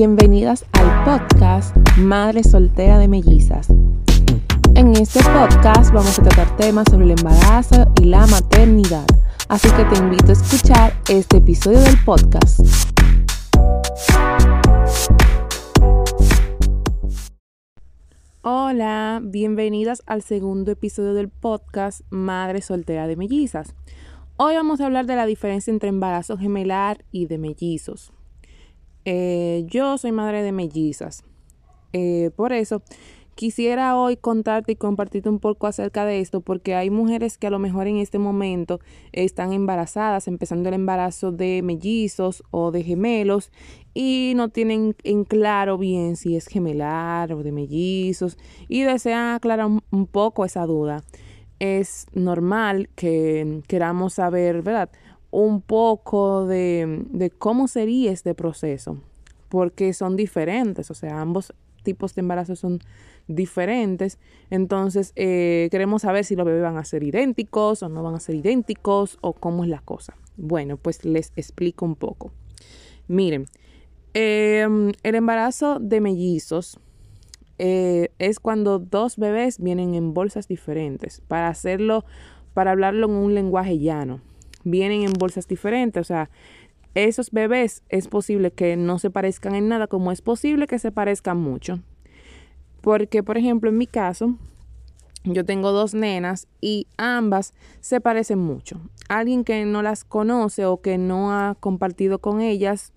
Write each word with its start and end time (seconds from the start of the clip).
Bienvenidas 0.00 0.64
al 0.74 1.04
podcast 1.04 1.76
Madre 1.96 2.44
Soltera 2.44 3.00
de 3.00 3.08
Mellizas. 3.08 3.68
En 4.76 4.94
este 4.94 5.18
podcast 5.24 5.92
vamos 5.92 6.16
a 6.20 6.22
tratar 6.22 6.56
temas 6.56 6.84
sobre 6.88 7.06
el 7.06 7.18
embarazo 7.18 7.84
y 8.00 8.04
la 8.04 8.24
maternidad, 8.28 9.04
así 9.48 9.68
que 9.70 9.84
te 9.86 9.98
invito 9.98 10.28
a 10.28 10.32
escuchar 10.34 10.92
este 11.08 11.38
episodio 11.38 11.80
del 11.80 11.96
podcast. 12.04 12.60
Hola, 18.42 19.20
bienvenidas 19.20 20.04
al 20.06 20.22
segundo 20.22 20.70
episodio 20.70 21.14
del 21.14 21.28
podcast 21.28 22.02
Madre 22.10 22.62
Soltera 22.62 23.08
de 23.08 23.16
Mellizas. 23.16 23.74
Hoy 24.36 24.54
vamos 24.54 24.80
a 24.80 24.86
hablar 24.86 25.06
de 25.06 25.16
la 25.16 25.26
diferencia 25.26 25.72
entre 25.72 25.88
embarazo 25.88 26.38
gemelar 26.38 27.04
y 27.10 27.26
de 27.26 27.38
mellizos. 27.38 28.12
Eh, 29.04 29.64
yo 29.66 29.98
soy 29.98 30.12
madre 30.12 30.42
de 30.42 30.52
mellizas. 30.52 31.24
Eh, 31.92 32.30
por 32.36 32.52
eso 32.52 32.82
quisiera 33.38 33.96
hoy 33.96 34.16
contarte 34.16 34.72
y 34.72 34.76
compartirte 34.76 35.28
un 35.28 35.38
poco 35.38 35.68
acerca 35.68 36.04
de 36.04 36.18
esto, 36.18 36.40
porque 36.40 36.74
hay 36.74 36.90
mujeres 36.90 37.38
que 37.38 37.46
a 37.46 37.50
lo 37.50 37.60
mejor 37.60 37.86
en 37.86 37.98
este 37.98 38.18
momento 38.18 38.80
están 39.12 39.52
embarazadas, 39.52 40.26
empezando 40.26 40.68
el 40.68 40.74
embarazo 40.74 41.30
de 41.30 41.62
mellizos 41.62 42.42
o 42.50 42.72
de 42.72 42.82
gemelos, 42.82 43.52
y 43.94 44.32
no 44.34 44.48
tienen 44.48 44.96
en 45.04 45.22
claro 45.22 45.78
bien 45.78 46.16
si 46.16 46.34
es 46.34 46.48
gemelar 46.48 47.32
o 47.32 47.44
de 47.44 47.52
mellizos, 47.52 48.38
y 48.66 48.82
desean 48.82 49.36
aclarar 49.36 49.68
un 49.68 50.06
poco 50.06 50.44
esa 50.44 50.66
duda. 50.66 51.04
Es 51.60 52.06
normal 52.12 52.88
que 52.96 53.62
queramos 53.68 54.14
saber, 54.14 54.62
¿verdad? 54.62 54.90
Un 55.30 55.60
poco 55.60 56.46
de, 56.46 57.32
cómo 57.38 57.68
sería 57.68 58.12
este 58.12 58.34
proceso, 58.34 58.98
porque 59.48 59.92
son 59.92 60.16
diferentes, 60.16 60.90
o 60.90 60.94
sea, 60.94 61.20
ambos 61.20 61.52
tipos 61.82 62.14
de 62.14 62.20
embarazo 62.20 62.56
son 62.56 62.80
diferentes. 63.28 64.18
Entonces, 64.50 65.12
eh, 65.16 65.68
queremos 65.70 66.02
saber 66.02 66.24
si 66.24 66.34
los 66.34 66.46
bebés 66.46 66.62
van 66.62 66.76
a 66.76 66.84
ser 66.84 67.02
idénticos 67.02 67.82
o 67.82 67.88
no 67.88 68.02
van 68.02 68.14
a 68.14 68.20
ser 68.20 68.34
idénticos 68.34 69.18
o 69.20 69.34
cómo 69.34 69.64
es 69.64 69.70
la 69.70 69.80
cosa. 69.80 70.14
Bueno, 70.36 70.76
pues 70.76 71.04
les 71.04 71.32
explico 71.36 71.84
un 71.84 71.94
poco. 71.94 72.32
Miren, 73.06 73.46
em, 74.14 74.92
el 75.02 75.14
embarazo 75.14 75.78
de 75.78 76.00
mellizos 76.00 76.78
eh, 77.58 78.10
es 78.18 78.38
cuando 78.38 78.78
dos 78.78 79.16
bebés 79.16 79.58
vienen 79.58 79.94
en 79.94 80.14
bolsas 80.14 80.48
diferentes. 80.48 81.22
Para 81.26 81.48
hacerlo, 81.48 82.04
para 82.54 82.72
hablarlo 82.72 83.06
en 83.06 83.12
un 83.12 83.34
lenguaje 83.34 83.78
llano 83.78 84.20
vienen 84.70 85.02
en 85.02 85.12
bolsas 85.12 85.48
diferentes, 85.48 86.00
o 86.00 86.04
sea, 86.04 86.30
esos 86.94 87.30
bebés 87.30 87.82
es 87.88 88.08
posible 88.08 88.50
que 88.50 88.76
no 88.76 88.98
se 88.98 89.10
parezcan 89.10 89.54
en 89.54 89.68
nada, 89.68 89.86
como 89.86 90.10
es 90.10 90.22
posible 90.22 90.66
que 90.66 90.78
se 90.78 90.90
parezcan 90.90 91.38
mucho. 91.38 91.80
Porque, 92.80 93.22
por 93.22 93.38
ejemplo, 93.38 93.70
en 93.70 93.78
mi 93.78 93.86
caso, 93.86 94.36
yo 95.24 95.44
tengo 95.44 95.72
dos 95.72 95.94
nenas 95.94 96.48
y 96.60 96.86
ambas 96.96 97.54
se 97.80 98.00
parecen 98.00 98.38
mucho. 98.38 98.80
Alguien 99.08 99.44
que 99.44 99.64
no 99.64 99.82
las 99.82 100.04
conoce 100.04 100.64
o 100.64 100.80
que 100.80 100.98
no 100.98 101.32
ha 101.32 101.56
compartido 101.60 102.18
con 102.18 102.40
ellas 102.40 102.92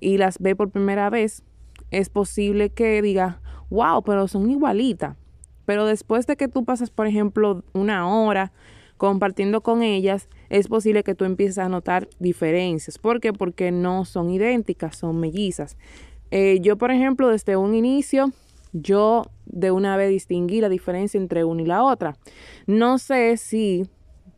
y 0.00 0.18
las 0.18 0.38
ve 0.38 0.54
por 0.54 0.70
primera 0.70 1.10
vez, 1.10 1.42
es 1.90 2.08
posible 2.08 2.70
que 2.70 3.00
diga, 3.02 3.40
wow, 3.70 4.02
pero 4.02 4.28
son 4.28 4.50
igualitas. 4.50 5.16
Pero 5.64 5.86
después 5.86 6.26
de 6.26 6.36
que 6.36 6.48
tú 6.48 6.64
pasas, 6.64 6.90
por 6.90 7.06
ejemplo, 7.06 7.64
una 7.72 8.08
hora 8.08 8.52
compartiendo 8.96 9.62
con 9.62 9.82
ellas, 9.82 10.28
es 10.50 10.68
posible 10.68 11.02
que 11.02 11.14
tú 11.14 11.24
empieces 11.24 11.58
a 11.58 11.68
notar 11.68 12.08
diferencias. 12.18 12.98
¿Por 12.98 13.20
qué? 13.20 13.32
Porque 13.32 13.70
no 13.70 14.04
son 14.04 14.30
idénticas, 14.30 14.96
son 14.96 15.20
mellizas. 15.20 15.76
Eh, 16.30 16.58
yo, 16.60 16.76
por 16.76 16.90
ejemplo, 16.90 17.28
desde 17.28 17.56
un 17.56 17.74
inicio, 17.74 18.32
yo 18.72 19.26
de 19.46 19.70
una 19.70 19.96
vez 19.96 20.10
distinguí 20.10 20.60
la 20.60 20.68
diferencia 20.68 21.18
entre 21.18 21.44
una 21.44 21.62
y 21.62 21.66
la 21.66 21.82
otra. 21.82 22.16
No 22.66 22.98
sé 22.98 23.36
si 23.36 23.86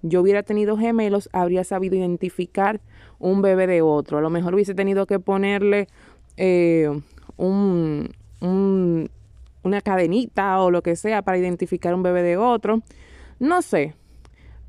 yo 0.03 0.21
hubiera 0.21 0.43
tenido 0.43 0.77
gemelos, 0.77 1.29
habría 1.33 1.65
sabido 1.65 1.97
identificar 1.97 2.81
un 3.19 3.43
bebé 3.43 3.67
de 3.67 3.83
otro. 3.83 4.19
A 4.19 4.21
lo 4.21 4.31
mejor 4.31 4.55
hubiese 4.55 4.75
tenido 4.75 5.07
que 5.07 5.19
ponerle 5.19 5.89
eh, 6.37 6.89
un, 7.37 8.11
una 9.63 9.81
cadenita 9.81 10.61
o 10.61 10.71
lo 10.71 10.83
que 10.83 10.97
sea 10.97 11.23
para 11.23 11.39
identificar 11.39 11.95
un 11.95 12.03
bebé 12.03 12.23
de 12.23 12.37
otro. 12.37 12.83
No 13.39 13.63
sé, 13.63 13.95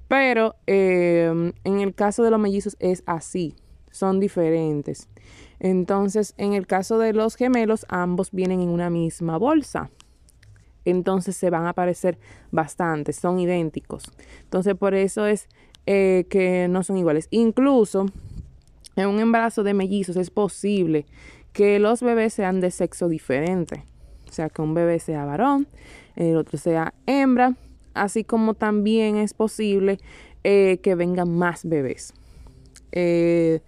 pero 0.08 0.56
em, 0.66 1.54
en 1.64 1.80
el 1.80 1.94
caso 1.94 2.24
de 2.24 2.32
los 2.32 2.40
mellizos 2.40 2.78
es 2.80 3.04
así, 3.06 3.56
son 3.92 4.20
diferentes. 4.20 5.10
Entonces, 5.60 6.34
en 6.38 6.54
el 6.54 6.68
caso 6.68 6.98
de 7.00 7.14
los 7.14 7.36
gemelos, 7.36 7.86
ambos 7.90 8.32
vienen 8.32 8.62
en 8.62 8.70
una 8.70 8.90
misma 8.90 9.38
bolsa. 9.38 9.90
Entonces 10.86 11.36
se 11.36 11.50
van 11.50 11.66
a 11.66 11.74
parecer 11.74 12.18
bastante, 12.52 13.12
son 13.12 13.40
idénticos. 13.40 14.04
Entonces, 14.44 14.76
por 14.76 14.94
eso 14.94 15.26
es 15.26 15.48
eh, 15.86 16.26
que 16.30 16.68
no 16.70 16.84
son 16.84 16.98
iguales. 16.98 17.28
Incluso 17.32 18.06
en 18.96 19.10
un 19.10 19.20
embarazo 19.20 19.64
de 19.64 19.74
mellizos 19.74 20.16
es 20.16 20.30
posible 20.30 21.06
que 21.52 21.80
los 21.80 22.02
bebés 22.02 22.34
sean 22.34 22.62
de 22.62 22.72
sexo 22.72 23.10
diferente. 23.10 23.84
O 24.30 24.32
sea, 24.32 24.50
que 24.50 24.62
un 24.62 24.74
bebé 24.74 25.00
sea 25.00 25.26
varón, 25.26 25.68
el 26.16 26.38
otro 26.38 26.58
sea 26.58 26.94
hembra 27.06 27.56
así 27.98 28.24
como 28.24 28.54
también 28.54 29.18
es 29.18 29.34
posible 29.34 30.00
eh, 30.44 30.80
que 30.82 30.96
vengan 30.96 31.30
más 31.30 31.66
bebés. 31.66 32.14
Eh, 32.92 33.62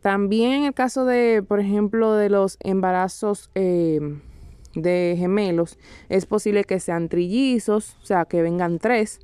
también 0.00 0.52
en 0.52 0.64
el 0.64 0.74
caso 0.74 1.04
de, 1.04 1.42
por 1.42 1.60
ejemplo, 1.60 2.14
de 2.14 2.30
los 2.30 2.58
embarazos 2.60 3.50
eh, 3.54 4.00
de 4.74 5.16
gemelos, 5.18 5.78
es 6.08 6.26
posible 6.26 6.64
que 6.64 6.80
sean 6.80 7.08
trillizos, 7.08 7.96
o 8.02 8.06
sea, 8.06 8.24
que 8.24 8.42
vengan 8.42 8.78
tres 8.78 9.20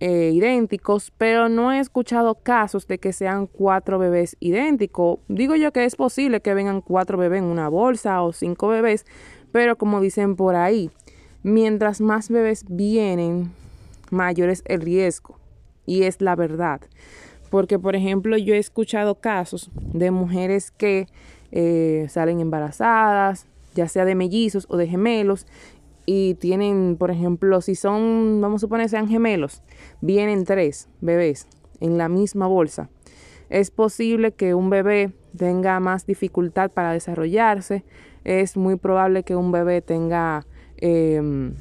idénticos, 0.00 1.12
pero 1.16 1.48
no 1.48 1.72
he 1.72 1.78
escuchado 1.78 2.34
casos 2.34 2.86
de 2.86 2.98
que 2.98 3.14
sean 3.14 3.46
cuatro 3.46 3.98
bebés 3.98 4.36
idénticos. 4.38 5.20
Digo 5.28 5.56
yo 5.56 5.72
que 5.72 5.86
es 5.86 5.96
posible 5.96 6.42
que 6.42 6.52
vengan 6.52 6.82
cuatro 6.82 7.16
bebés 7.16 7.38
en 7.38 7.46
una 7.46 7.70
bolsa 7.70 8.20
o 8.20 8.34
cinco 8.34 8.68
bebés, 8.68 9.06
pero 9.50 9.78
como 9.78 10.02
dicen 10.02 10.36
por 10.36 10.56
ahí, 10.56 10.90
Mientras 11.44 12.00
más 12.00 12.30
bebés 12.30 12.64
vienen, 12.68 13.52
mayor 14.10 14.48
es 14.48 14.62
el 14.64 14.80
riesgo. 14.80 15.38
Y 15.84 16.04
es 16.04 16.22
la 16.22 16.34
verdad. 16.36 16.80
Porque, 17.50 17.78
por 17.78 17.94
ejemplo, 17.94 18.38
yo 18.38 18.54
he 18.54 18.58
escuchado 18.58 19.16
casos 19.16 19.70
de 19.76 20.10
mujeres 20.10 20.70
que 20.70 21.06
eh, 21.52 22.06
salen 22.08 22.40
embarazadas, 22.40 23.46
ya 23.74 23.88
sea 23.88 24.06
de 24.06 24.14
mellizos 24.14 24.66
o 24.70 24.78
de 24.78 24.88
gemelos, 24.88 25.46
y 26.06 26.34
tienen, 26.36 26.96
por 26.98 27.10
ejemplo, 27.10 27.60
si 27.60 27.74
son, 27.74 28.38
vamos 28.40 28.60
a 28.60 28.64
suponer, 28.64 28.88
sean 28.88 29.06
gemelos, 29.06 29.62
vienen 30.00 30.44
tres 30.44 30.88
bebés 31.02 31.46
en 31.80 31.98
la 31.98 32.08
misma 32.08 32.46
bolsa. 32.46 32.88
Es 33.50 33.70
posible 33.70 34.32
que 34.32 34.54
un 34.54 34.70
bebé 34.70 35.12
tenga 35.36 35.78
más 35.78 36.06
dificultad 36.06 36.70
para 36.70 36.92
desarrollarse. 36.92 37.84
Es 38.24 38.56
muy 38.56 38.76
probable 38.76 39.24
que 39.24 39.36
un 39.36 39.52
bebé 39.52 39.82
tenga 39.82 40.46
Em, 40.86 41.54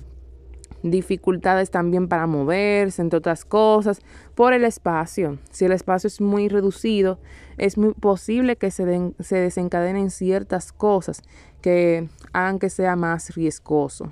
dificultades 0.82 1.72
también 1.72 2.10
para 2.10 2.28
moverse, 2.28 3.02
entre 3.02 3.20
otras 3.20 3.46
cosas, 3.46 4.02
por 4.36 4.52
el 4.52 4.66
espacio. 4.66 5.40
Si 5.50 5.64
el 5.64 5.72
espacio 5.72 6.10
es 6.10 6.20
muy 6.20 6.50
reducido, 6.50 7.20
es 7.58 7.78
muy 7.78 7.94
posible 7.94 8.58
que 8.58 8.70
se, 8.70 9.14
se 9.22 9.38
desencadenen 9.38 10.12
ciertas 10.12 10.74
cosas 10.74 11.22
que 11.62 12.10
hagan 12.34 12.60
que 12.60 12.70
sea 12.70 12.98
más 12.98 13.34
riesgoso. 13.34 14.12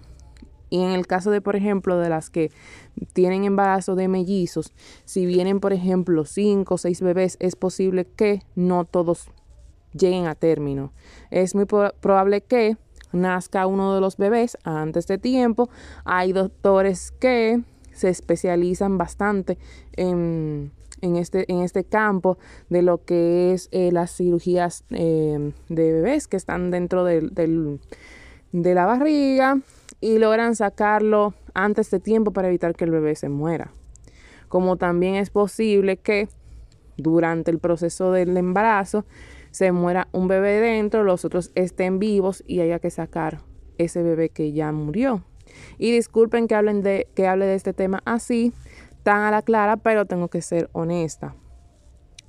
Y 0.70 0.82
en 0.82 0.92
el 0.92 1.06
caso 1.08 1.30
de, 1.30 1.42
por 1.42 1.58
ejemplo, 1.58 1.98
de 1.98 2.08
las 2.08 2.30
que 2.30 2.50
tienen 3.12 3.44
embarazo 3.44 3.96
de 3.96 4.08
mellizos, 4.08 4.72
si 5.04 5.26
vienen, 5.26 5.60
por 5.60 5.74
ejemplo, 5.74 6.24
cinco 6.24 6.76
o 6.76 6.78
seis 6.78 7.02
bebés, 7.02 7.36
es 7.42 7.58
posible 7.58 8.06
que 8.06 8.44
no 8.56 8.86
todos 8.86 9.30
lleguen 9.92 10.28
a 10.28 10.36
término. 10.36 10.94
Es 11.32 11.54
muy 11.54 11.66
probable 11.66 12.40
que 12.40 12.78
nazca 13.14 13.68
uno 13.68 13.96
de 13.96 14.02
los 14.02 14.18
bebés 14.18 14.58
antes 14.64 15.08
de 15.08 15.18
tiempo. 15.18 15.70
Hay 16.06 16.34
doctores 16.34 17.12
que 17.12 17.62
se 17.94 18.10
especializan 18.10 18.98
bastante 18.98 19.58
en, 19.94 20.72
este, 21.02 21.52
en 21.52 21.62
este 21.62 21.84
campo 21.84 22.38
de 22.70 22.82
lo 22.82 23.04
que 23.04 23.54
es 23.54 23.70
eh, 23.72 23.92
las 23.92 24.16
cirugías 24.16 24.84
eh, 24.92 25.52
de 25.70 25.94
bebés 25.94 26.28
que 26.28 26.38
están 26.38 26.72
dentro 26.72 27.04
de 27.04 27.80
la 28.52 28.86
barriga 28.86 29.60
y 30.00 30.18
logran 30.18 30.56
sacarlo 30.56 31.34
antes 31.54 31.92
de 31.92 32.00
tiempo 32.00 32.32
para 32.32 32.48
evitar 32.48 32.76
que 32.76 32.86
el 32.86 32.92
bebé 32.92 33.16
se 33.16 33.30
muera. 33.30 33.72
Como 34.48 34.78
también 34.78 35.16
es 35.16 35.30
posible 35.30 35.98
que 35.98 36.28
durante 36.98 37.52
el 37.52 37.60
proceso 37.60 38.12
del 38.12 38.36
embarazo 38.36 39.06
se 39.52 39.72
muera 39.72 40.08
un 40.12 40.28
bebé 40.28 40.60
dentro, 40.60 41.04
los 41.04 41.26
otros 41.26 41.52
estén 41.56 42.00
vivos 42.00 42.44
y 42.48 42.62
haya 42.62 42.80
que 42.80 42.90
sacar 42.90 43.42
ese 43.78 44.02
bebé 44.04 44.30
que 44.30 44.52
ya 44.54 44.72
murió. 44.72 45.24
Y 45.78 45.92
disculpen 45.92 46.48
que 46.48 46.56
hablen 46.56 46.82
de 46.82 47.08
que 47.16 47.28
hable 47.28 47.46
de 47.46 47.56
este 47.56 47.74
tema 47.74 48.02
así, 48.06 48.54
tan 49.04 49.22
a 49.22 49.32
la 49.32 49.42
clara, 49.42 49.78
pero 49.78 50.06
tengo 50.06 50.30
que 50.30 50.42
ser 50.42 50.70
honesta. 50.72 51.36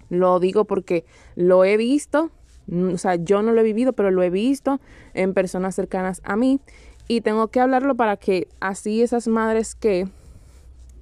Lo 0.08 0.40
digo 0.40 0.66
porque 0.66 1.04
lo 1.36 1.64
he 1.64 1.76
visto 1.76 2.30
O 2.70 2.98
sea, 2.98 3.16
yo 3.16 3.42
no 3.42 3.52
lo 3.52 3.60
he 3.60 3.64
vivido, 3.64 3.92
pero 3.92 4.10
lo 4.10 4.22
he 4.22 4.30
visto 4.30 4.80
en 5.14 5.34
personas 5.34 5.74
cercanas 5.74 6.20
a 6.24 6.36
mí 6.36 6.60
y 7.08 7.20
tengo 7.20 7.48
que 7.48 7.60
hablarlo 7.60 7.96
para 7.96 8.16
que 8.16 8.48
así 8.60 9.02
esas 9.02 9.28
madres 9.28 9.74
que 9.74 10.08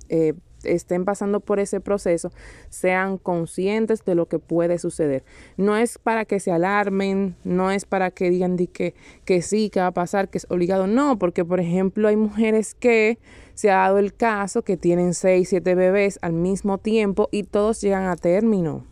eh, 0.09 0.35
estén 0.65 1.05
pasando 1.05 1.41
por 1.41 1.61
ese 1.61 1.81
proceso 1.81 2.31
sean 2.69 3.19
conscientes 3.19 4.05
de 4.05 4.15
lo 4.15 4.27
que 4.27 4.39
puede 4.39 4.79
suceder. 4.79 5.25
No 5.57 5.77
es 5.77 5.99
para 5.99 6.25
que 6.25 6.41
se 6.41 6.53
alarmen, 6.53 7.37
no 7.45 7.71
es 7.71 7.85
para 7.85 8.11
que 8.11 8.31
digan 8.31 8.57
que, 8.57 8.95
que 9.25 9.43
sí, 9.43 9.71
que 9.71 9.81
va 9.81 9.89
a 9.89 9.93
pasar, 9.93 10.29
que 10.29 10.39
es 10.39 10.47
obligado, 10.51 10.87
no, 10.87 11.19
porque 11.19 11.45
por 11.45 11.61
ejemplo 11.61 12.09
hay 12.09 12.17
mujeres 12.17 12.75
que 12.75 13.19
se 13.55 13.71
ha 13.71 13.77
dado 13.77 13.99
el 13.99 14.15
caso 14.15 14.63
que 14.63 14.77
tienen 14.77 15.15
6, 15.15 15.49
7 15.49 15.75
bebés 15.75 16.19
al 16.23 16.33
mismo 16.33 16.79
tiempo 16.79 17.29
y 17.31 17.43
todos 17.43 17.81
llegan 17.81 18.05
a 18.05 18.17
término. 18.17 18.87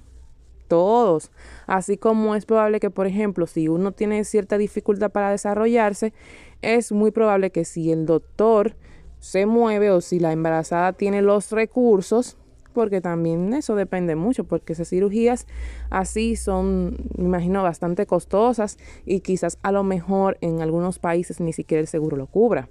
Todos. 0.68 1.30
Así 1.66 1.96
como 1.96 2.34
es 2.34 2.44
probable 2.44 2.78
que, 2.78 2.90
por 2.90 3.06
ejemplo, 3.06 3.46
si 3.46 3.68
uno 3.68 3.92
tiene 3.92 4.22
cierta 4.24 4.58
dificultad 4.58 5.10
para 5.10 5.30
desarrollarse, 5.30 6.12
es 6.60 6.92
muy 6.92 7.10
probable 7.10 7.50
que 7.50 7.64
si 7.64 7.90
el 7.90 8.04
doctor 8.04 8.76
se 9.20 9.46
mueve 9.46 9.90
o 9.90 10.00
si 10.00 10.20
la 10.20 10.32
embarazada 10.32 10.92
tiene 10.92 11.22
los 11.22 11.50
recursos, 11.50 12.36
porque 12.72 13.00
también 13.00 13.52
eso 13.54 13.74
depende 13.74 14.14
mucho, 14.14 14.44
porque 14.44 14.72
esas 14.72 14.88
cirugías 14.88 15.46
así 15.90 16.36
son, 16.36 16.96
me 17.16 17.24
imagino, 17.24 17.62
bastante 17.62 18.06
costosas 18.06 18.78
y 19.04 19.20
quizás 19.20 19.58
a 19.62 19.72
lo 19.72 19.82
mejor 19.82 20.38
en 20.40 20.60
algunos 20.60 20.98
países 20.98 21.40
ni 21.40 21.52
siquiera 21.52 21.80
el 21.80 21.88
seguro 21.88 22.16
lo 22.16 22.26
cubra. 22.26 22.68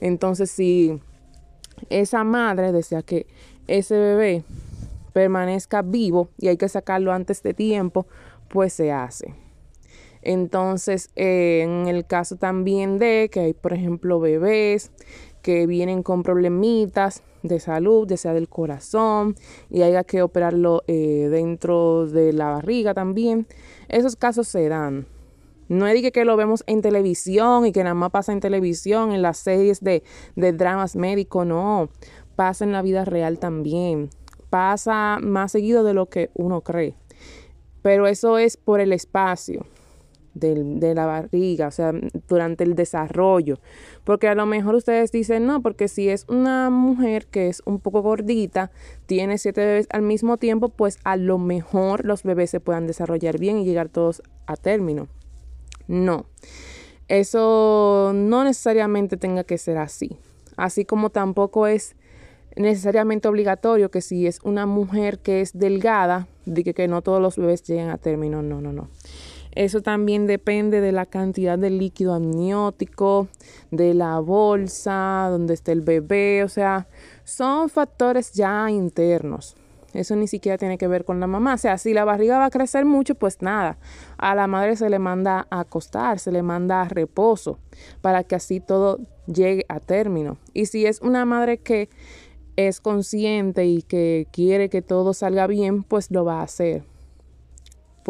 Entonces, 0.00 0.50
si 0.50 1.00
esa 1.88 2.22
madre 2.22 2.70
desea 2.70 3.02
que 3.02 3.26
ese 3.66 3.98
bebé 3.98 4.44
permanezca 5.12 5.82
vivo 5.82 6.28
y 6.38 6.48
hay 6.48 6.56
que 6.56 6.68
sacarlo 6.68 7.12
antes 7.12 7.42
de 7.42 7.54
tiempo, 7.54 8.06
pues 8.48 8.72
se 8.72 8.92
hace. 8.92 9.34
Entonces, 10.22 11.10
en 11.16 11.88
el 11.88 12.06
caso 12.06 12.36
también 12.36 12.98
de 12.98 13.30
que 13.32 13.40
hay, 13.40 13.54
por 13.54 13.72
ejemplo, 13.72 14.20
bebés 14.20 14.92
que 15.42 15.66
vienen 15.66 16.02
con 16.02 16.22
problemitas 16.22 17.22
de 17.42 17.60
salud, 17.60 18.06
ya 18.08 18.16
sea 18.16 18.32
del 18.32 18.48
corazón, 18.48 19.36
y 19.70 19.82
haya 19.82 20.04
que 20.04 20.22
operarlo 20.22 20.82
eh, 20.86 21.28
dentro 21.30 22.06
de 22.06 22.32
la 22.32 22.50
barriga 22.50 22.94
también. 22.94 23.46
Esos 23.88 24.16
casos 24.16 24.48
se 24.48 24.68
dan. 24.68 25.06
No 25.68 25.86
es 25.86 26.10
que, 26.10 26.24
lo 26.24 26.36
vemos 26.36 26.64
en 26.66 26.82
televisión 26.82 27.64
y 27.64 27.72
que 27.72 27.84
nada 27.84 27.94
más 27.94 28.10
pasa 28.10 28.32
en 28.32 28.40
televisión, 28.40 29.12
en 29.12 29.22
las 29.22 29.38
series 29.38 29.80
de, 29.80 30.02
de 30.34 30.52
dramas 30.52 30.96
médicos, 30.96 31.46
no. 31.46 31.90
Pasa 32.34 32.64
en 32.64 32.72
la 32.72 32.82
vida 32.82 33.04
real 33.04 33.38
también. 33.38 34.10
Pasa 34.50 35.18
más 35.22 35.52
seguido 35.52 35.84
de 35.84 35.94
lo 35.94 36.06
que 36.06 36.30
uno 36.34 36.62
cree. 36.62 36.96
Pero 37.82 38.08
eso 38.08 38.36
es 38.36 38.56
por 38.56 38.80
el 38.80 38.92
espacio 38.92 39.64
de 40.34 40.94
la 40.94 41.06
barriga, 41.06 41.68
o 41.68 41.70
sea, 41.70 41.92
durante 42.28 42.64
el 42.64 42.74
desarrollo. 42.74 43.58
Porque 44.04 44.28
a 44.28 44.34
lo 44.34 44.46
mejor 44.46 44.74
ustedes 44.74 45.12
dicen, 45.12 45.46
no, 45.46 45.62
porque 45.62 45.88
si 45.88 46.08
es 46.08 46.24
una 46.28 46.70
mujer 46.70 47.26
que 47.26 47.48
es 47.48 47.62
un 47.64 47.80
poco 47.80 48.02
gordita, 48.02 48.70
tiene 49.06 49.38
siete 49.38 49.64
bebés 49.64 49.86
al 49.90 50.02
mismo 50.02 50.36
tiempo, 50.36 50.68
pues 50.68 50.98
a 51.04 51.16
lo 51.16 51.38
mejor 51.38 52.04
los 52.04 52.22
bebés 52.22 52.50
se 52.50 52.60
puedan 52.60 52.86
desarrollar 52.86 53.38
bien 53.38 53.58
y 53.58 53.64
llegar 53.64 53.88
todos 53.88 54.22
a 54.46 54.56
término. 54.56 55.08
No, 55.88 56.26
eso 57.08 58.12
no 58.14 58.44
necesariamente 58.44 59.16
tenga 59.16 59.42
que 59.42 59.58
ser 59.58 59.78
así. 59.78 60.16
Así 60.56 60.84
como 60.84 61.10
tampoco 61.10 61.66
es 61.66 61.96
necesariamente 62.56 63.28
obligatorio 63.28 63.90
que 63.90 64.00
si 64.00 64.26
es 64.26 64.40
una 64.42 64.66
mujer 64.66 65.18
que 65.18 65.40
es 65.40 65.56
delgada, 65.58 66.28
diga 66.44 66.72
que 66.72 66.88
no 66.88 67.02
todos 67.02 67.20
los 67.20 67.36
bebés 67.36 67.62
lleguen 67.64 67.90
a 67.90 67.98
término. 67.98 68.42
No, 68.42 68.60
no, 68.60 68.72
no. 68.72 68.88
Eso 69.52 69.80
también 69.80 70.26
depende 70.26 70.80
de 70.80 70.92
la 70.92 71.06
cantidad 71.06 71.58
de 71.58 71.70
líquido 71.70 72.14
amniótico, 72.14 73.28
de 73.70 73.94
la 73.94 74.20
bolsa, 74.20 75.28
donde 75.30 75.54
esté 75.54 75.72
el 75.72 75.80
bebé, 75.80 76.44
o 76.44 76.48
sea, 76.48 76.86
son 77.24 77.68
factores 77.68 78.32
ya 78.32 78.70
internos. 78.70 79.56
Eso 79.92 80.14
ni 80.14 80.28
siquiera 80.28 80.56
tiene 80.56 80.78
que 80.78 80.86
ver 80.86 81.04
con 81.04 81.18
la 81.18 81.26
mamá. 81.26 81.54
O 81.54 81.58
sea, 81.58 81.76
si 81.76 81.92
la 81.94 82.04
barriga 82.04 82.38
va 82.38 82.44
a 82.44 82.50
crecer 82.50 82.84
mucho, 82.84 83.16
pues 83.16 83.42
nada. 83.42 83.76
A 84.18 84.36
la 84.36 84.46
madre 84.46 84.76
se 84.76 84.88
le 84.88 85.00
manda 85.00 85.48
a 85.50 85.60
acostar, 85.60 86.20
se 86.20 86.30
le 86.30 86.42
manda 86.42 86.82
a 86.82 86.88
reposo, 86.88 87.58
para 88.00 88.22
que 88.22 88.36
así 88.36 88.60
todo 88.60 89.00
llegue 89.26 89.64
a 89.68 89.80
término. 89.80 90.36
Y 90.54 90.66
si 90.66 90.86
es 90.86 91.00
una 91.00 91.24
madre 91.24 91.58
que 91.58 91.88
es 92.54 92.80
consciente 92.80 93.66
y 93.66 93.82
que 93.82 94.28
quiere 94.30 94.68
que 94.68 94.80
todo 94.80 95.12
salga 95.12 95.48
bien, 95.48 95.82
pues 95.82 96.12
lo 96.12 96.24
va 96.24 96.38
a 96.38 96.44
hacer 96.44 96.84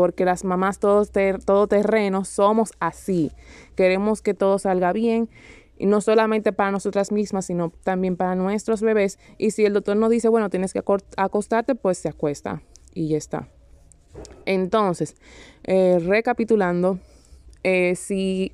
porque 0.00 0.24
las 0.24 0.44
mamás 0.44 0.78
todos 0.78 1.10
todo 1.44 1.66
terreno 1.66 2.24
somos 2.24 2.72
así. 2.80 3.32
Queremos 3.74 4.22
que 4.22 4.32
todo 4.32 4.58
salga 4.58 4.94
bien 4.94 5.28
y 5.76 5.84
no 5.84 6.00
solamente 6.00 6.54
para 6.54 6.70
nosotras 6.70 7.12
mismas, 7.12 7.44
sino 7.44 7.70
también 7.84 8.16
para 8.16 8.34
nuestros 8.34 8.80
bebés. 8.80 9.18
Y 9.36 9.50
si 9.50 9.66
el 9.66 9.74
doctor 9.74 9.98
nos 9.98 10.08
dice, 10.08 10.30
bueno, 10.30 10.48
tienes 10.48 10.72
que 10.72 10.82
acostarte, 11.18 11.74
pues 11.74 11.98
se 11.98 12.08
acuesta 12.08 12.62
y 12.94 13.08
ya 13.08 13.18
está. 13.18 13.50
Entonces, 14.46 15.16
eh, 15.64 15.98
recapitulando, 15.98 16.98
eh, 17.62 17.94
si 17.94 18.52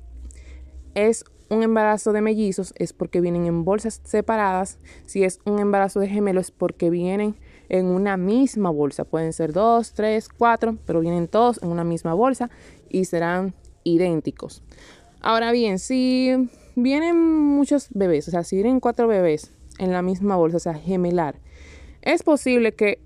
es 0.95 1.23
un 1.47 1.63
embarazo 1.63 2.11
de 2.11 2.19
mellizos 2.19 2.73
es 2.75 2.91
porque 2.91 3.21
vienen 3.21 3.45
en 3.45 3.63
bolsas 3.63 4.01
separadas. 4.03 4.79
Si 5.05 5.23
es 5.23 5.39
un 5.45 5.59
embarazo 5.59 6.01
de 6.01 6.09
gemelos 6.09 6.47
es 6.47 6.51
porque 6.51 6.89
vienen 6.89 7.37
en 7.69 7.85
una 7.87 8.17
misma 8.17 8.69
bolsa. 8.69 9.03
Pueden 9.03 9.33
ser 9.33 9.53
dos, 9.53 9.93
tres, 9.93 10.29
cuatro, 10.29 10.77
pero 10.85 10.99
vienen 10.99 11.27
todos 11.27 11.61
en 11.61 11.69
una 11.69 11.83
misma 11.83 12.13
bolsa 12.13 12.49
y 12.89 13.05
serán 13.05 13.53
idénticos. 13.83 14.63
Ahora 15.21 15.51
bien, 15.51 15.79
si 15.79 16.49
vienen 16.75 17.17
muchos 17.19 17.87
bebés, 17.91 18.27
o 18.27 18.31
sea, 18.31 18.43
si 18.43 18.55
vienen 18.55 18.79
cuatro 18.79 19.07
bebés 19.07 19.51
en 19.79 19.91
la 19.91 20.01
misma 20.01 20.35
bolsa, 20.35 20.57
o 20.57 20.59
sea, 20.59 20.73
gemelar, 20.73 21.39
es 22.01 22.23
posible 22.23 22.73
que 22.73 22.99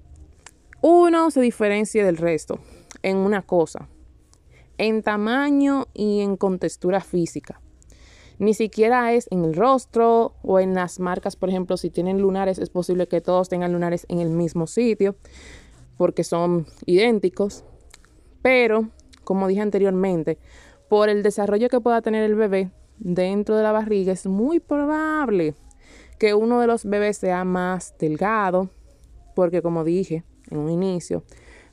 uno 0.81 1.31
se 1.31 1.41
diferencie 1.41 2.03
del 2.03 2.17
resto 2.17 2.59
en 3.03 3.17
una 3.17 3.41
cosa, 3.41 3.87
en 4.77 5.03
tamaño 5.03 5.87
y 5.93 6.21
en 6.21 6.37
contextura 6.37 7.01
física. 7.01 7.61
Ni 8.41 8.55
siquiera 8.55 9.13
es 9.13 9.27
en 9.29 9.45
el 9.45 9.53
rostro 9.53 10.33
o 10.41 10.59
en 10.59 10.73
las 10.73 10.99
marcas, 10.99 11.35
por 11.35 11.49
ejemplo, 11.49 11.77
si 11.77 11.91
tienen 11.91 12.19
lunares, 12.19 12.57
es 12.57 12.71
posible 12.71 13.07
que 13.07 13.21
todos 13.21 13.49
tengan 13.49 13.71
lunares 13.71 14.07
en 14.09 14.17
el 14.17 14.31
mismo 14.31 14.65
sitio 14.65 15.15
porque 15.95 16.23
son 16.23 16.65
idénticos. 16.87 17.63
Pero, 18.41 18.89
como 19.23 19.47
dije 19.47 19.61
anteriormente, 19.61 20.39
por 20.89 21.09
el 21.09 21.21
desarrollo 21.21 21.69
que 21.69 21.81
pueda 21.81 22.01
tener 22.01 22.23
el 22.23 22.33
bebé 22.33 22.71
dentro 22.97 23.55
de 23.55 23.61
la 23.61 23.71
barriga, 23.71 24.11
es 24.11 24.25
muy 24.25 24.59
probable 24.59 25.53
que 26.17 26.33
uno 26.33 26.59
de 26.59 26.65
los 26.65 26.83
bebés 26.83 27.17
sea 27.17 27.45
más 27.45 27.93
delgado, 27.99 28.71
porque 29.35 29.61
como 29.61 29.83
dije 29.83 30.23
en 30.49 30.57
un 30.57 30.71
inicio, 30.71 31.23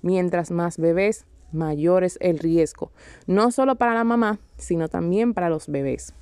mientras 0.02 0.50
más 0.50 0.76
bebés, 0.76 1.24
mayor 1.50 2.04
es 2.04 2.18
el 2.20 2.38
riesgo, 2.38 2.92
no 3.26 3.52
solo 3.52 3.76
para 3.76 3.94
la 3.94 4.04
mamá, 4.04 4.38
sino 4.58 4.90
también 4.90 5.32
para 5.32 5.48
los 5.48 5.66
bebés. 5.68 6.12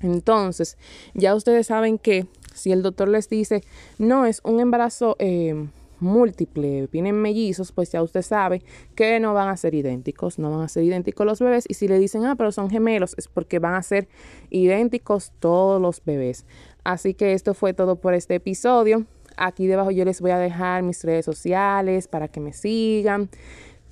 Entonces, 0.00 0.76
ya 1.14 1.34
ustedes 1.34 1.66
saben 1.66 1.98
que 1.98 2.26
si 2.54 2.72
el 2.72 2.82
doctor 2.82 3.08
les 3.08 3.28
dice, 3.28 3.62
no, 3.98 4.26
es 4.26 4.40
un 4.44 4.60
embarazo 4.60 5.16
eh, 5.18 5.68
múltiple, 6.00 6.88
vienen 6.92 7.16
mellizos, 7.16 7.72
pues 7.72 7.90
ya 7.90 8.02
usted 8.02 8.22
sabe 8.22 8.62
que 8.94 9.18
no 9.20 9.34
van 9.34 9.48
a 9.48 9.56
ser 9.56 9.74
idénticos, 9.74 10.38
no 10.38 10.50
van 10.50 10.62
a 10.62 10.68
ser 10.68 10.84
idénticos 10.84 11.26
los 11.26 11.40
bebés. 11.40 11.64
Y 11.68 11.74
si 11.74 11.88
le 11.88 11.98
dicen, 11.98 12.24
ah, 12.24 12.36
pero 12.36 12.52
son 12.52 12.70
gemelos, 12.70 13.14
es 13.16 13.28
porque 13.28 13.58
van 13.58 13.74
a 13.74 13.82
ser 13.82 14.08
idénticos 14.50 15.32
todos 15.38 15.80
los 15.80 16.04
bebés. 16.04 16.44
Así 16.84 17.14
que 17.14 17.32
esto 17.32 17.54
fue 17.54 17.74
todo 17.74 17.96
por 17.96 18.14
este 18.14 18.36
episodio. 18.36 19.04
Aquí 19.36 19.66
debajo 19.66 19.90
yo 19.90 20.04
les 20.04 20.20
voy 20.20 20.32
a 20.32 20.38
dejar 20.38 20.82
mis 20.82 21.04
redes 21.04 21.24
sociales 21.24 22.08
para 22.08 22.28
que 22.28 22.40
me 22.40 22.52
sigan. 22.52 23.28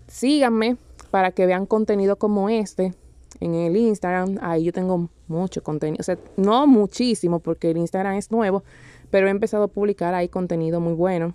Síganme 0.09 0.77
para 1.11 1.31
que 1.31 1.47
vean 1.47 1.67
contenido 1.67 2.17
como 2.17 2.49
este 2.49 2.95
en 3.41 3.55
el 3.55 3.77
Instagram. 3.77 4.39
Ahí 4.41 4.65
yo 4.65 4.73
tengo 4.73 5.09
mucho 5.29 5.63
contenido, 5.63 6.01
o 6.01 6.05
sea, 6.05 6.19
no 6.37 6.67
muchísimo 6.67 7.41
porque 7.41 7.71
el 7.71 7.77
Instagram 7.79 8.15
es 8.15 8.31
nuevo, 8.31 8.63
pero 9.11 9.27
he 9.27 9.31
empezado 9.31 9.65
a 9.65 9.69
publicar 9.69 10.15
ahí 10.15 10.29
contenido 10.29 10.81
muy 10.81 10.95
bueno. 10.95 11.35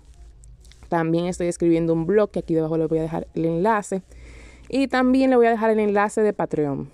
También 0.88 1.26
estoy 1.26 1.46
escribiendo 1.46 1.92
un 1.94 2.06
blog 2.06 2.30
que 2.30 2.40
aquí 2.40 2.54
debajo 2.54 2.76
les 2.76 2.88
voy 2.88 2.98
a 2.98 3.02
dejar 3.02 3.26
el 3.34 3.46
enlace. 3.46 4.02
Y 4.68 4.88
también 4.88 5.30
le 5.30 5.36
voy 5.36 5.46
a 5.46 5.50
dejar 5.50 5.70
el 5.70 5.78
enlace 5.78 6.22
de 6.22 6.32
Patreon. 6.32 6.90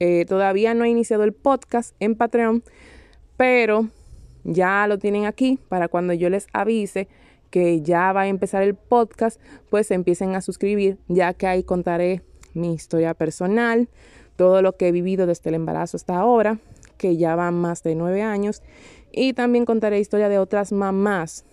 Eh, 0.00 0.24
todavía 0.26 0.74
no 0.74 0.84
he 0.84 0.88
iniciado 0.88 1.24
el 1.24 1.32
podcast 1.32 1.94
en 2.00 2.14
Patreon, 2.14 2.62
pero 3.36 3.88
ya 4.44 4.86
lo 4.86 4.98
tienen 4.98 5.26
aquí 5.26 5.58
para 5.68 5.88
cuando 5.88 6.12
yo 6.12 6.30
les 6.30 6.46
avise 6.52 7.08
que 7.50 7.80
ya 7.82 8.12
va 8.12 8.22
a 8.22 8.28
empezar 8.28 8.62
el 8.62 8.74
podcast, 8.74 9.40
pues 9.70 9.90
empiecen 9.90 10.34
a 10.34 10.40
suscribir, 10.40 10.98
ya 11.08 11.32
que 11.32 11.46
ahí 11.46 11.62
contaré 11.62 12.22
mi 12.54 12.74
historia 12.74 13.14
personal, 13.14 13.88
todo 14.38 14.62
lo 14.62 14.76
que 14.76 14.86
he 14.86 14.92
vivido 14.92 15.26
desde 15.26 15.50
el 15.50 15.56
embarazo 15.56 15.96
hasta 15.96 16.16
ahora, 16.16 16.58
que 16.96 17.16
ya 17.16 17.34
van 17.34 17.60
más 17.60 17.82
de 17.82 17.96
nueve 17.96 18.22
años. 18.22 18.62
Y 19.10 19.32
también 19.32 19.66
contaré 19.66 19.98
historia 19.98 20.28
de 20.28 20.38
otras 20.38 20.70
mamás 20.70 21.44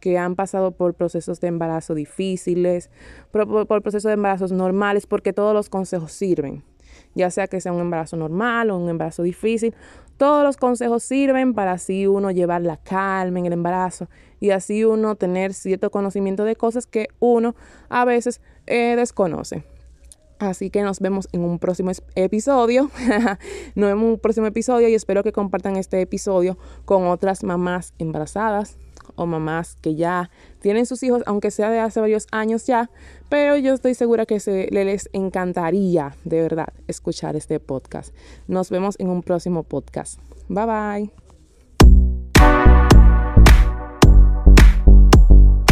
que 0.00 0.18
han 0.18 0.36
pasado 0.36 0.72
por 0.72 0.92
procesos 0.92 1.40
de 1.40 1.48
embarazo 1.48 1.94
difíciles, 1.94 2.90
por, 3.32 3.66
procesos 3.66 4.10
de 4.10 4.12
embarazos 4.12 4.52
normales, 4.52 5.06
porque 5.06 5.32
todos 5.32 5.54
los 5.54 5.70
consejos 5.70 6.12
sirven 6.12 6.62
ya 7.14 7.30
sea 7.30 7.46
que 7.46 7.60
sea 7.60 7.72
un 7.72 7.80
embarazo 7.80 8.16
normal 8.16 8.70
o 8.70 8.76
un 8.76 8.90
embarazo 8.90 9.22
difícil. 9.22 9.74
Todos 10.18 10.44
los 10.44 10.58
consejos 10.58 11.02
sirven 11.02 11.54
para 11.54 11.72
así 11.72 12.06
uno 12.06 12.30
llevar 12.30 12.62
la 12.62 12.76
calma 12.76 13.38
en 13.38 13.46
el 13.46 13.54
embarazo 13.54 14.08
y 14.38 14.50
así 14.50 14.84
uno 14.84 15.14
tener 15.16 15.54
cierto 15.54 15.90
conocimiento 15.90 16.44
de 16.44 16.56
cosas 16.56 16.86
que 16.86 17.08
uno 17.18 17.54
a 17.88 18.04
veces 18.04 18.40
eh, 18.66 18.96
desconoce. 18.96 19.64
Así 20.38 20.70
que 20.70 20.82
nos 20.82 21.00
vemos 21.00 21.28
en 21.32 21.42
un 21.42 21.58
próximo 21.58 21.90
episodio. 22.14 22.90
nos 23.74 23.88
vemos 23.88 24.02
en 24.04 24.10
un 24.12 24.18
próximo 24.18 24.46
episodio 24.46 24.88
y 24.88 24.94
espero 24.94 25.22
que 25.22 25.32
compartan 25.32 25.76
este 25.76 26.00
episodio 26.00 26.58
con 26.84 27.06
otras 27.06 27.42
mamás 27.42 27.94
embarazadas 27.98 28.76
o 29.14 29.26
mamás 29.26 29.76
que 29.80 29.94
ya 29.94 30.30
tienen 30.60 30.86
sus 30.86 31.02
hijos, 31.02 31.22
aunque 31.26 31.50
sea 31.50 31.70
de 31.70 31.80
hace 31.80 32.00
varios 32.00 32.26
años 32.32 32.66
ya, 32.66 32.90
pero 33.28 33.56
yo 33.56 33.74
estoy 33.74 33.94
segura 33.94 34.26
que 34.26 34.40
se, 34.40 34.68
les 34.70 35.08
encantaría 35.12 36.14
de 36.24 36.42
verdad 36.42 36.68
escuchar 36.86 37.36
este 37.36 37.60
podcast. 37.60 38.14
Nos 38.46 38.70
vemos 38.70 38.96
en 38.98 39.08
un 39.08 39.22
próximo 39.22 39.62
podcast. 39.62 40.20
Bye 40.48 40.66
bye. 40.66 41.10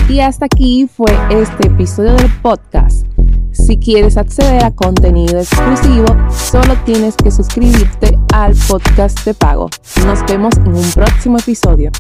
Y 0.09 0.21
hasta 0.21 0.47
aquí 0.47 0.87
fue 0.87 1.11
este 1.31 1.67
episodio 1.69 2.13
del 2.13 2.31
podcast. 2.43 3.14
Si 3.65 3.79
quieres 3.79 4.19
acceder 4.19 4.63
a 4.63 4.71
contenido 4.73 5.39
exclusivo, 5.39 6.05
solo 6.31 6.77
tienes 6.85 7.17
que 7.17 7.31
suscribirte 7.31 8.19
al 8.35 8.55
podcast 8.69 9.25
de 9.25 9.33
pago. 9.33 9.71
Nos 10.05 10.23
vemos 10.27 10.55
en 10.59 10.75
un 10.75 10.93
próximo 10.93 11.39
episodio. 11.39 11.91